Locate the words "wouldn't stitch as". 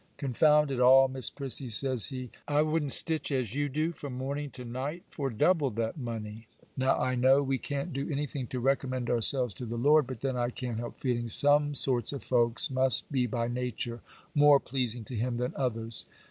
2.63-3.53